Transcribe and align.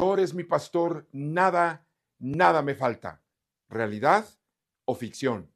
Es 0.00 0.34
mi 0.34 0.44
pastor, 0.44 1.06
nada, 1.12 1.86
nada 2.18 2.62
me 2.62 2.74
falta. 2.74 3.22
¿Realidad 3.68 4.26
o 4.86 4.94
ficción? 4.94 5.50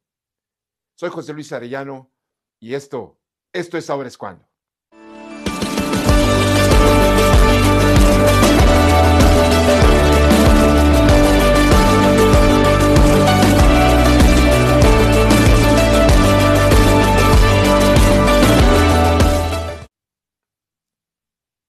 Soy 0.94 1.08
José 1.08 1.32
Luis 1.32 1.50
Arellano 1.52 2.10
y 2.60 2.74
esto, 2.74 3.18
esto 3.52 3.78
es 3.78 3.88
Ahora 3.88 4.08
es 4.08 4.18
Cuando. 4.18 4.46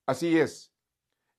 Así 0.06 0.38
es, 0.38 0.75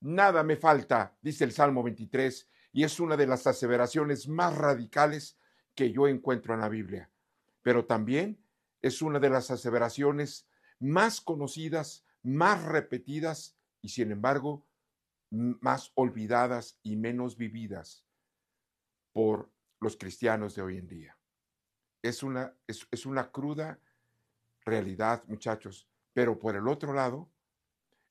nada 0.01 0.43
me 0.43 0.57
falta, 0.57 1.17
dice 1.21 1.45
el 1.45 1.53
Salmo 1.53 1.83
23, 1.83 2.49
y 2.73 2.85
es 2.85 3.01
una 3.01 3.17
de 3.17 3.27
las 3.27 3.47
aseveraciones 3.47 4.29
más 4.29 4.57
radicales 4.57 5.39
que 5.75 5.93
yo 5.93 6.09
encuentro 6.09 6.55
en 6.55 6.61
la 6.61 6.69
Biblia, 6.69 7.11
pero 7.63 7.87
también 7.87 8.39
es 8.83 9.03
una 9.03 9.19
de 9.19 9.31
las 9.31 9.51
aseveraciones 9.51 10.49
más 10.79 11.21
conocidas, 11.21 12.05
más 12.23 12.63
repetidas 12.65 13.57
y 13.81 13.89
sin 13.89 14.11
embargo 14.11 14.67
más 15.31 15.91
olvidadas 15.95 16.79
y 16.83 16.97
menos 16.97 17.37
vividas 17.37 18.05
por 19.13 19.51
los 19.81 19.97
cristianos 19.97 20.55
de 20.55 20.63
hoy 20.63 20.79
en 20.79 20.87
día. 20.87 21.19
Es 22.03 22.23
una, 22.23 22.55
es, 22.67 22.87
es 22.91 23.07
una 23.07 23.31
cruda 23.31 23.81
realidad, 24.65 25.25
muchachos, 25.27 25.89
pero 26.13 26.39
por 26.39 26.57
el 26.57 26.69
otro 26.69 26.93
lado, 26.93 27.31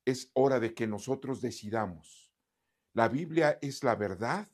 es 0.05 0.31
hora 0.33 0.59
de 0.59 0.73
que 0.73 0.87
nosotros 0.87 1.41
decidamos. 1.41 2.33
¿La 2.93 3.09
Biblia 3.09 3.59
es 3.61 3.83
la 3.83 3.95
verdad 3.95 4.49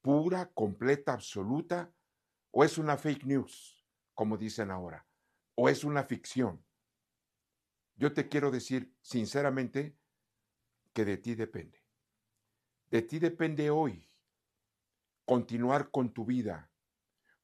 pura, 0.00 0.50
completa, 0.52 1.12
absoluta? 1.12 1.92
¿O 2.50 2.64
es 2.64 2.78
una 2.78 2.96
fake 2.96 3.24
news, 3.24 3.84
como 4.14 4.36
dicen 4.36 4.70
ahora? 4.70 5.06
¿O 5.54 5.68
es 5.68 5.84
una 5.84 6.04
ficción? 6.04 6.64
Yo 7.96 8.12
te 8.12 8.28
quiero 8.28 8.50
decir 8.50 8.94
sinceramente 9.02 9.96
que 10.92 11.04
de 11.04 11.16
ti 11.16 11.34
depende. 11.34 11.84
De 12.90 13.02
ti 13.02 13.18
depende 13.18 13.70
hoy 13.70 14.08
continuar 15.24 15.90
con 15.90 16.12
tu 16.12 16.24
vida 16.24 16.70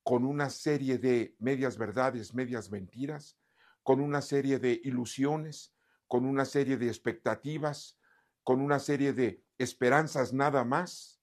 con 0.02 0.24
una 0.24 0.50
serie 0.50 0.98
de 0.98 1.36
medias 1.38 1.76
verdades, 1.78 2.34
medias 2.34 2.70
mentiras, 2.70 3.38
con 3.82 4.00
una 4.00 4.22
serie 4.22 4.58
de 4.58 4.80
ilusiones, 4.84 5.74
con 6.10 6.26
una 6.26 6.44
serie 6.44 6.76
de 6.76 6.88
expectativas, 6.88 7.96
con 8.42 8.60
una 8.60 8.80
serie 8.80 9.12
de 9.12 9.44
esperanzas 9.58 10.32
nada 10.32 10.64
más, 10.64 11.22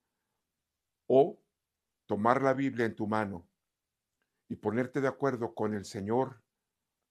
o 1.08 1.44
tomar 2.06 2.42
la 2.42 2.54
Biblia 2.54 2.86
en 2.86 2.96
tu 2.96 3.06
mano 3.06 3.50
y 4.48 4.56
ponerte 4.56 5.02
de 5.02 5.10
acuerdo 5.10 5.54
con 5.54 5.74
el 5.74 5.84
Señor, 5.84 6.42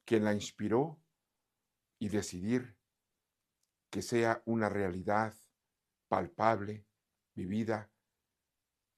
quien 0.07 0.25
la 0.25 0.33
inspiró, 0.33 0.99
y 1.99 2.09
decidir 2.09 2.79
que 3.91 4.01
sea 4.01 4.43
una 4.47 4.71
realidad 4.71 5.35
palpable, 6.09 6.87
vivida 7.35 7.91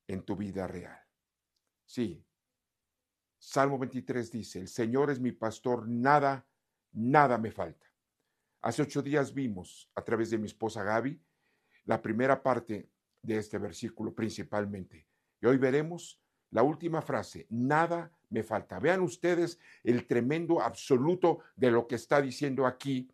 en 0.07 0.25
tu 0.25 0.37
vida 0.37 0.69
real. 0.69 1.05
Sí, 1.85 2.25
Salmo 3.41 3.77
23 3.77 4.31
dice, 4.31 4.61
el 4.61 4.69
Señor 4.69 5.11
es 5.11 5.19
mi 5.19 5.33
pastor, 5.33 5.89
nada, 5.89 6.47
nada 6.93 7.39
me 7.39 7.51
falta. 7.51 7.88
Hace 8.69 8.83
ocho 8.83 9.01
días 9.01 9.33
vimos 9.33 9.91
a 9.95 10.05
través 10.05 10.29
de 10.29 10.37
mi 10.37 10.45
esposa 10.45 10.83
Gaby 10.83 11.19
la 11.87 12.03
primera 12.03 12.43
parte 12.43 12.91
de 13.23 13.39
este 13.39 13.57
versículo 13.57 14.15
principalmente. 14.15 15.07
Y 15.41 15.47
hoy 15.47 15.57
veremos 15.57 16.21
la 16.51 16.63
última 16.63 17.01
frase, 17.01 17.47
nada 17.49 18.13
me 18.29 18.43
falta. 18.43 18.79
Vean 18.79 19.01
ustedes 19.01 19.59
el 19.83 20.07
tremendo 20.07 20.61
absoluto 20.61 21.39
de 21.57 21.71
lo 21.71 21.87
que 21.87 21.95
está 21.95 22.21
diciendo 22.21 22.67
aquí 22.67 23.11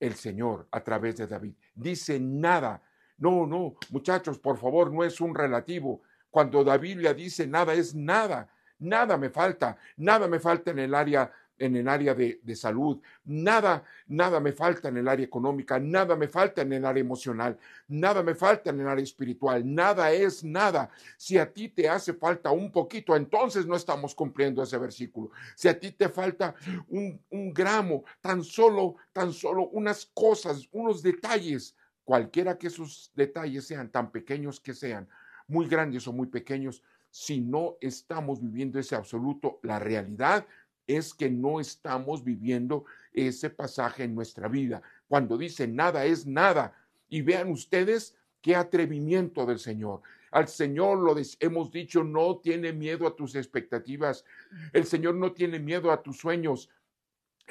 el 0.00 0.14
Señor 0.14 0.66
a 0.70 0.82
través 0.82 1.18
de 1.18 1.26
David. 1.26 1.56
Dice 1.74 2.18
nada. 2.18 2.82
No, 3.18 3.46
no, 3.46 3.76
muchachos, 3.90 4.38
por 4.38 4.56
favor, 4.56 4.90
no 4.90 5.04
es 5.04 5.20
un 5.20 5.34
relativo. 5.34 6.00
Cuando 6.30 6.64
David 6.64 7.00
le 7.00 7.12
dice 7.12 7.46
nada, 7.46 7.74
es 7.74 7.94
nada. 7.94 8.48
Nada 8.78 9.18
me 9.18 9.28
falta. 9.28 9.76
Nada 9.98 10.26
me 10.26 10.40
falta 10.40 10.70
en 10.70 10.78
el 10.78 10.94
área 10.94 11.30
en 11.58 11.76
el 11.76 11.88
área 11.88 12.14
de, 12.14 12.56
salud, 12.56 13.00
nada, 13.24 13.84
nada 14.06 14.40
me 14.40 14.52
falta 14.52 14.88
en 14.88 14.98
el 14.98 15.08
área 15.08 15.24
económica, 15.24 15.78
nada 15.78 16.16
me 16.16 16.28
falta 16.28 16.62
en 16.62 16.72
el 16.72 16.84
área 16.84 17.00
emocional, 17.00 17.58
nada 17.88 18.22
me 18.22 18.34
falta 18.34 18.70
en 18.70 18.80
el 18.80 18.88
área 18.88 19.02
espiritual, 19.02 19.62
nada 19.64 20.12
es 20.12 20.44
nada. 20.44 20.90
Si 21.16 21.38
a 21.38 21.52
ti 21.52 21.68
te 21.68 21.88
hace 21.88 22.14
falta 22.14 22.50
un 22.50 22.70
poquito, 22.70 23.16
entonces 23.16 23.66
no 23.66 23.76
estamos 23.76 24.14
cumpliendo 24.14 24.62
ese 24.62 24.78
versículo. 24.78 25.30
Si 25.54 25.68
a 25.68 25.78
ti 25.78 25.92
te 25.92 26.08
falta 26.08 26.54
un, 26.88 27.20
un 27.30 27.52
gramo, 27.52 28.04
tan 28.20 28.42
solo, 28.42 28.96
tan 29.12 29.32
solo 29.32 29.68
unas 29.68 30.06
cosas, 30.06 30.68
unos 30.72 31.02
detalles, 31.02 31.74
cualquiera 32.04 32.56
que 32.56 32.68
esos 32.68 33.10
detalles 33.14 33.66
sean, 33.66 33.90
tan 33.90 34.10
pequeños 34.10 34.60
que 34.60 34.74
sean, 34.74 35.08
muy 35.48 35.66
grandes 35.68 36.06
o 36.08 36.12
muy 36.12 36.26
pequeños, 36.26 36.82
si 37.10 37.40
no 37.40 37.76
estamos 37.80 38.42
viviendo 38.42 38.78
ese 38.78 38.94
absoluto, 38.94 39.58
la 39.62 39.78
realidad 39.78 40.46
es 40.86 41.14
que 41.14 41.30
no 41.30 41.60
estamos 41.60 42.24
viviendo 42.24 42.84
ese 43.12 43.50
pasaje 43.50 44.04
en 44.04 44.14
nuestra 44.14 44.48
vida. 44.48 44.82
Cuando 45.08 45.36
dice 45.38 45.66
nada 45.66 46.04
es 46.04 46.26
nada. 46.26 46.74
Y 47.08 47.22
vean 47.22 47.50
ustedes 47.50 48.16
qué 48.42 48.56
atrevimiento 48.56 49.46
del 49.46 49.58
Señor. 49.58 50.02
Al 50.30 50.48
Señor 50.48 50.98
lo 50.98 51.14
hemos 51.40 51.70
dicho, 51.70 52.04
no 52.04 52.38
tiene 52.38 52.72
miedo 52.72 53.06
a 53.06 53.16
tus 53.16 53.34
expectativas. 53.34 54.24
El 54.72 54.84
Señor 54.84 55.14
no 55.14 55.32
tiene 55.32 55.58
miedo 55.58 55.90
a 55.90 56.02
tus 56.02 56.18
sueños. 56.18 56.68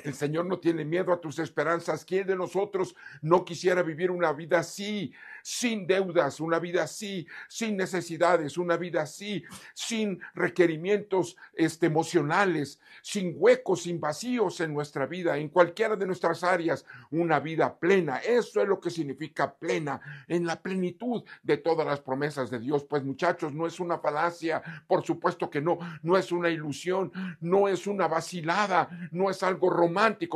El 0.04 0.14
Señor 0.14 0.46
no 0.46 0.60
tiene 0.60 0.84
miedo 0.84 1.14
a 1.14 1.22
tus 1.22 1.40
esperanzas. 1.40 2.04
¿Quién 2.04 2.28
de 2.28 2.36
nosotros 2.36 2.96
no 3.22 3.46
quisiera 3.46 3.82
vivir 3.82 4.12
una 4.12 4.34
vida 4.34 4.60
así, 4.60 5.14
sin 5.42 5.88
deudas, 5.88 6.40
una 6.40 6.60
vida 6.60 6.84
así, 6.84 7.26
sin 7.48 7.78
necesidades, 7.78 8.58
una 8.58 8.76
vida 8.76 9.04
así, 9.04 9.44
sin 9.74 10.20
requerimientos 10.34 11.38
este, 11.54 11.86
emocionales, 11.86 12.80
sin 13.02 13.36
huecos, 13.38 13.84
sin 13.84 14.00
vacíos 14.02 14.60
en 14.60 14.74
nuestra 14.74 15.06
vida, 15.06 15.38
en 15.38 15.48
cualquiera 15.48 15.96
de 15.96 16.06
nuestras 16.06 16.44
áreas, 16.44 16.86
una 17.10 17.40
vida 17.40 17.78
plena? 17.80 18.18
Eso 18.18 18.62
es 18.62 18.68
lo 18.68 18.82
que 18.82 18.90
significa 18.90 19.56
plena, 19.56 20.02
en 20.28 20.46
la 20.46 20.62
plenitud 20.62 21.24
de 21.42 21.58
todas 21.58 21.88
las 21.88 22.02
promesas 22.02 22.50
de 22.50 22.60
Dios. 22.60 22.84
Pues 22.84 23.04
muchachos, 23.04 23.54
no 23.54 23.66
es 23.66 23.80
una 23.80 24.00
falacia, 24.00 24.62
por 24.88 25.06
supuesto 25.06 25.50
que 25.50 25.62
no, 25.62 25.80
no 26.02 26.18
es 26.18 26.34
una 26.34 26.50
ilusión, 26.50 27.14
no 27.40 27.70
es 27.70 27.88
una 27.88 28.10
vacilada, 28.10 28.90
no 29.12 29.30
es 29.30 29.42
algo 29.42 29.70
romántico 29.70 29.85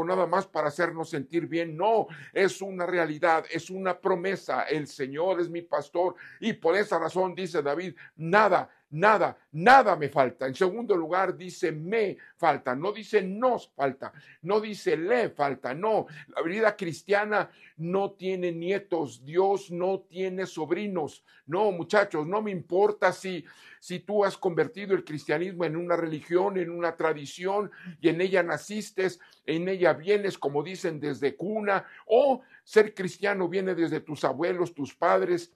nada 0.06 0.26
más 0.28 0.48
para 0.48 0.68
hacernos 0.68 1.10
sentir 1.10 1.48
bien. 1.48 1.76
No, 1.76 2.08
es 2.34 2.62
una 2.62 2.86
realidad, 2.86 3.46
es 3.52 3.70
una 3.70 4.00
promesa. 4.00 4.64
El 4.64 4.88
Señor 4.88 5.40
es 5.40 5.50
mi 5.50 5.62
pastor 5.62 6.16
y 6.40 6.54
por 6.54 6.76
esa 6.76 7.00
razón 7.00 7.36
dice 7.36 7.62
David, 7.62 7.96
nada, 8.16 8.70
nada, 8.92 9.38
nada 9.52 9.96
me 9.96 10.10
falta. 10.10 10.48
En 10.48 10.56
segundo 10.56 10.96
lugar, 10.96 11.36
dice 11.36 11.72
me 11.72 12.18
falta, 12.38 12.76
no 12.76 12.92
dice 12.92 13.22
nos 13.22 13.70
falta, 13.70 14.14
no 14.42 14.60
dice 14.60 14.98
le 14.98 15.30
falta, 15.30 15.74
no. 15.74 16.08
La 16.36 16.42
vida 16.42 16.76
cristiana 16.76 17.50
no 17.78 18.12
tiene 18.12 18.52
nietos, 18.52 19.24
Dios 19.24 19.72
no 19.72 20.02
tiene 20.02 20.46
sobrinos. 20.46 21.24
No, 21.46 21.72
muchachos, 21.72 22.28
no 22.28 22.42
me 22.42 22.52
importa 22.52 23.12
si, 23.12 23.44
si 23.80 24.00
tú 24.00 24.24
has 24.24 24.38
convertido 24.38 24.94
el 24.94 25.04
cristianismo 25.04 25.66
en 25.66 25.76
una 25.76 25.96
religión, 25.96 26.58
en 26.58 26.70
una 26.70 26.96
tradición, 26.96 27.72
y 28.00 28.10
en 28.10 28.22
ella 28.22 28.44
naciste, 28.44 29.08
en 29.46 29.68
ella 29.68 29.94
vienes, 29.94 30.38
como 30.38 30.62
dicen, 30.62 31.00
desde 31.00 31.36
cuna, 31.36 31.86
o 32.06 32.42
ser 32.64 32.94
cristiano 32.94 33.48
viene 33.48 33.74
desde 33.74 34.00
tus 34.00 34.24
abuelos, 34.24 34.76
tus 34.76 34.94
padres, 34.94 35.52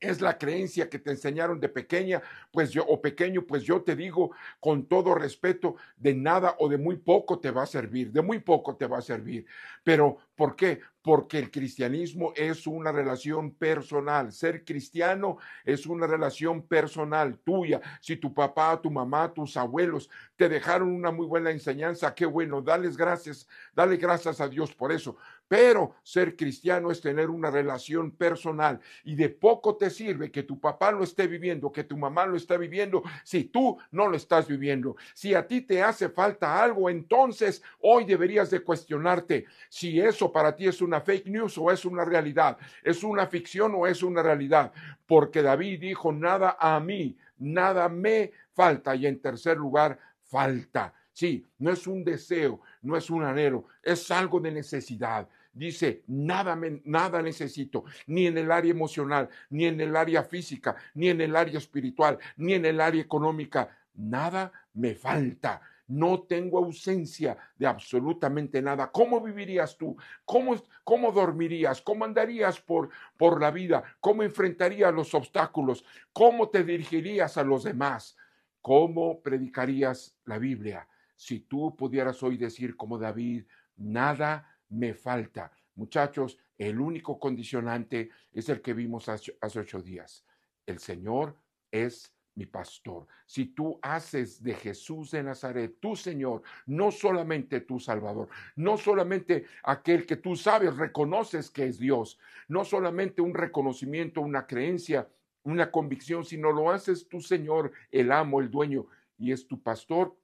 es 0.00 0.20
la 0.20 0.38
creencia 0.38 0.88
que 0.88 0.98
te 0.98 1.10
enseñaron 1.10 1.60
de 1.60 1.68
pequeña, 1.68 2.22
pues 2.50 2.70
yo, 2.70 2.84
o 2.86 3.00
pequeño, 3.00 3.42
pues 3.42 3.62
yo 3.62 3.82
te 3.82 3.96
digo 3.96 4.30
con 4.60 4.86
todo 4.86 5.14
respeto, 5.14 5.76
de 5.96 6.14
nada 6.14 6.56
o 6.58 6.68
de 6.68 6.78
muy 6.78 6.96
poco 6.96 7.38
te 7.38 7.50
va 7.50 7.62
a 7.62 7.66
servir, 7.66 8.12
de 8.12 8.22
muy 8.22 8.38
poco 8.40 8.76
te 8.76 8.86
va 8.86 8.98
a 8.98 9.02
servir. 9.02 9.46
Pero, 9.82 10.18
¿por 10.34 10.56
qué? 10.56 10.80
Porque 11.02 11.38
el 11.38 11.50
cristianismo 11.50 12.32
es 12.34 12.66
una 12.66 12.90
relación 12.90 13.52
personal. 13.52 14.32
Ser 14.32 14.64
cristiano 14.64 15.38
es 15.64 15.86
una 15.86 16.06
relación 16.06 16.62
personal 16.62 17.38
tuya. 17.38 17.80
Si 18.00 18.16
tu 18.16 18.34
papá, 18.34 18.80
tu 18.82 18.90
mamá, 18.90 19.32
tus 19.32 19.56
abuelos 19.56 20.10
te 20.36 20.48
dejaron 20.48 20.88
una 20.88 21.12
muy 21.12 21.26
buena 21.26 21.50
enseñanza, 21.50 22.14
qué 22.14 22.26
bueno, 22.26 22.60
dales 22.60 22.96
gracias, 22.96 23.46
dale 23.74 23.96
gracias 23.96 24.40
a 24.40 24.48
Dios 24.48 24.74
por 24.74 24.92
eso. 24.92 25.16
Pero 25.48 25.94
ser 26.02 26.36
cristiano 26.36 26.90
es 26.90 27.00
tener 27.00 27.30
una 27.30 27.50
relación 27.50 28.10
personal 28.10 28.80
y 29.04 29.14
de 29.14 29.28
poco 29.28 29.76
te 29.76 29.90
sirve 29.90 30.30
que 30.30 30.42
tu 30.42 30.58
papá 30.58 30.90
lo 30.90 31.04
esté 31.04 31.28
viviendo, 31.28 31.70
que 31.70 31.84
tu 31.84 31.96
mamá 31.96 32.26
lo 32.26 32.36
esté 32.36 32.58
viviendo, 32.58 33.02
si 33.22 33.44
tú 33.44 33.78
no 33.92 34.08
lo 34.08 34.16
estás 34.16 34.48
viviendo. 34.48 34.96
Si 35.14 35.34
a 35.34 35.46
ti 35.46 35.60
te 35.60 35.82
hace 35.82 36.08
falta 36.08 36.62
algo, 36.62 36.90
entonces 36.90 37.62
hoy 37.80 38.04
deberías 38.04 38.50
de 38.50 38.60
cuestionarte 38.60 39.46
si 39.68 40.00
eso 40.00 40.32
para 40.32 40.56
ti 40.56 40.66
es 40.66 40.82
una 40.82 41.00
fake 41.00 41.28
news 41.28 41.56
o 41.58 41.70
es 41.70 41.84
una 41.84 42.04
realidad, 42.04 42.58
es 42.82 43.04
una 43.04 43.26
ficción 43.26 43.72
o 43.76 43.86
es 43.86 44.02
una 44.02 44.22
realidad. 44.22 44.72
Porque 45.06 45.42
David 45.42 45.80
dijo, 45.80 46.12
nada 46.12 46.56
a 46.58 46.80
mí, 46.80 47.16
nada 47.38 47.88
me 47.88 48.32
falta. 48.52 48.96
Y 48.96 49.06
en 49.06 49.20
tercer 49.20 49.56
lugar, 49.56 49.98
falta. 50.24 50.92
Sí, 51.12 51.46
no 51.58 51.70
es 51.70 51.86
un 51.86 52.04
deseo, 52.04 52.60
no 52.82 52.94
es 52.96 53.08
un 53.08 53.22
anhelo, 53.22 53.64
es 53.82 54.10
algo 54.10 54.38
de 54.38 54.50
necesidad. 54.50 55.26
Dice, 55.56 56.02
nada, 56.06 56.58
nada 56.84 57.22
necesito, 57.22 57.84
ni 58.06 58.26
en 58.26 58.36
el 58.36 58.52
área 58.52 58.70
emocional, 58.70 59.30
ni 59.48 59.64
en 59.64 59.80
el 59.80 59.96
área 59.96 60.22
física, 60.22 60.76
ni 60.94 61.08
en 61.08 61.22
el 61.22 61.34
área 61.34 61.56
espiritual, 61.56 62.18
ni 62.36 62.52
en 62.52 62.66
el 62.66 62.78
área 62.78 63.00
económica. 63.00 63.74
Nada 63.94 64.52
me 64.74 64.94
falta. 64.94 65.62
No 65.88 66.24
tengo 66.24 66.58
ausencia 66.58 67.38
de 67.56 67.66
absolutamente 67.66 68.60
nada. 68.60 68.90
¿Cómo 68.90 69.20
vivirías 69.20 69.78
tú? 69.78 69.96
¿Cómo, 70.26 70.62
cómo 70.84 71.10
dormirías? 71.10 71.80
¿Cómo 71.80 72.04
andarías 72.04 72.60
por, 72.60 72.90
por 73.16 73.40
la 73.40 73.50
vida? 73.50 73.82
¿Cómo 74.00 74.24
enfrentarías 74.24 74.92
los 74.92 75.14
obstáculos? 75.14 75.86
¿Cómo 76.12 76.50
te 76.50 76.64
dirigirías 76.64 77.38
a 77.38 77.44
los 77.44 77.64
demás? 77.64 78.14
¿Cómo 78.60 79.22
predicarías 79.22 80.14
la 80.26 80.38
Biblia? 80.38 80.86
si 81.16 81.40
tú 81.40 81.74
pudieras 81.74 82.22
hoy 82.22 82.36
decir 82.36 82.76
como 82.76 82.98
David, 82.98 83.46
nada 83.76 84.46
me 84.68 84.94
falta. 84.94 85.52
Muchachos, 85.74 86.38
el 86.58 86.80
único 86.80 87.18
condicionante 87.18 88.10
es 88.32 88.48
el 88.48 88.62
que 88.62 88.72
vimos 88.72 89.08
hace, 89.08 89.36
ocho 89.42 89.82
días. 89.82 90.24
El 90.64 90.78
Señor 90.78 91.36
es 91.70 92.12
mi 92.34 92.46
pastor. 92.46 93.06
Si 93.24 93.46
tú 93.46 93.78
haces 93.82 94.42
de 94.42 94.54
Jesús 94.54 95.10
de 95.10 95.22
Nazaret 95.22 95.78
tu 95.80 95.96
Señor, 95.96 96.42
no 96.66 96.90
solamente 96.90 97.60
tu 97.60 97.78
Salvador, 97.78 98.28
no 98.56 98.76
solamente 98.76 99.46
aquel 99.62 100.06
que 100.06 100.16
tú 100.16 100.36
sabes, 100.36 100.76
reconoces 100.76 101.50
que 101.50 101.64
es 101.66 101.78
Dios, 101.78 102.18
no 102.48 102.64
solamente 102.64 103.22
un 103.22 103.34
reconocimiento, 103.34 104.20
una 104.20 104.46
creencia, 104.46 105.08
una 105.44 105.70
convicción, 105.70 106.24
sino 106.24 106.52
lo 106.52 106.70
haces 106.70 107.08
tu 107.08 107.20
Señor, 107.20 107.72
el 107.90 108.12
amo, 108.12 108.40
el 108.40 108.50
dueño, 108.50 108.86
y 109.18 109.32
es 109.32 109.46
tu 109.46 109.62
pastor, 109.62 110.14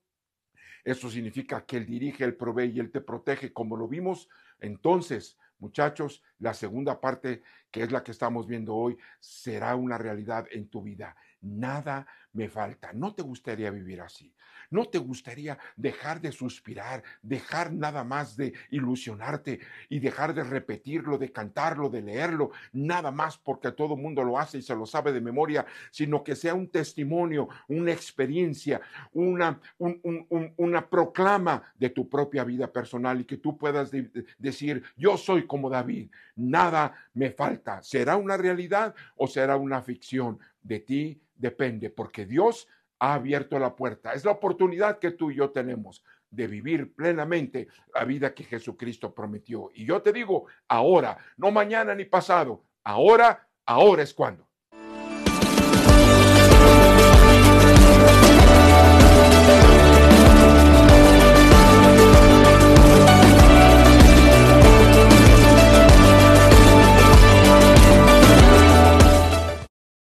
eso 0.85 1.11
significa 1.11 1.65
que 1.65 1.77
Él 1.77 1.87
dirige, 1.87 2.25
Él 2.25 2.37
provee 2.37 2.73
y 2.75 2.81
Él 2.81 2.91
te 2.91 3.01
protege, 3.01 3.53
como 3.53 3.77
lo 3.77 3.89
vimos. 3.89 4.29
Entonces, 4.61 5.39
muchachos, 5.59 6.23
la 6.39 6.55
segunda 6.55 7.01
parte, 7.01 7.43
que 7.71 7.83
es 7.83 7.93
la 7.93 8.03
que 8.03 8.11
estamos 8.11 8.47
viendo 8.47 8.75
hoy, 8.75 8.97
será 9.21 9.77
una 9.77 9.99
realidad 9.99 10.47
en 10.51 10.69
tu 10.69 10.83
vida. 10.83 11.17
Nada 11.43 12.07
me 12.33 12.49
falta. 12.49 12.93
¿No 12.93 13.15
te 13.15 13.23
gustaría 13.23 13.71
vivir 13.71 14.01
así? 14.01 14.33
¿No 14.71 14.87
te 14.87 14.97
gustaría 14.97 15.59
dejar 15.77 16.21
de 16.23 16.33
suspirar, 16.33 17.03
dejar 17.21 17.73
nada 17.73 18.05
más 18.05 18.37
de 18.39 18.55
ilusionarte 18.71 19.61
y 19.91 19.99
dejar 19.99 20.33
de 20.33 20.45
repetirlo, 20.45 21.19
de 21.19 21.31
cantarlo, 21.31 21.91
de 21.91 22.01
leerlo, 22.01 22.53
nada 22.73 23.11
más 23.11 23.37
porque 23.37 23.73
todo 23.73 23.97
el 23.97 24.01
mundo 24.01 24.25
lo 24.25 24.39
hace 24.39 24.59
y 24.59 24.63
se 24.63 24.75
lo 24.75 24.87
sabe 24.87 25.13
de 25.13 25.21
memoria, 25.21 25.67
sino 25.91 26.25
que 26.25 26.35
sea 26.35 26.55
un 26.55 26.69
testimonio, 26.69 27.51
una 27.69 27.93
experiencia, 27.93 28.81
una, 29.13 29.61
una 30.57 30.89
proclama 30.89 31.63
de 31.79 31.91
tu 31.91 32.09
propia 32.09 32.43
vida 32.43 32.73
personal 32.73 33.21
y 33.21 33.25
que 33.25 33.37
tú 33.37 33.59
puedas 33.59 33.91
decir, 34.39 34.83
yo 34.97 35.19
soy 35.19 35.47
como 35.47 35.69
David, 35.69 36.11
nada 36.37 36.95
me 37.13 37.31
falta. 37.31 37.83
¿Será 37.83 38.17
una 38.17 38.39
realidad 38.39 38.95
o 39.17 39.27
será 39.27 39.57
una 39.57 39.83
ficción? 39.83 40.39
De 40.63 40.81
ti 40.81 41.21
depende, 41.35 41.91
porque 41.91 42.27
Dios 42.27 42.69
ha 42.99 43.15
abierto 43.15 43.59
la 43.59 43.75
puerta. 43.75 44.13
Es 44.13 44.25
la 44.25 44.31
oportunidad 44.31 44.99
que 44.99 45.11
tú 45.11 45.31
y 45.31 45.37
yo 45.37 45.51
tenemos 45.51 46.05
de 46.31 46.47
vivir 46.47 46.95
plenamente 46.95 47.69
la 47.95 48.05
vida 48.05 48.35
que 48.35 48.45
Jesucristo 48.45 49.15
prometió. 49.15 49.71
Y 49.75 49.85
yo 49.85 50.01
te 50.01 50.13
digo, 50.13 50.47
ahora, 50.69 51.19
no 51.37 51.51
mañana 51.51 51.95
ni 51.95 52.05
pasado, 52.05 52.65
ahora, 52.85 53.49
ahora 53.67 54.03
es 54.03 54.15
cuando. 54.15 54.49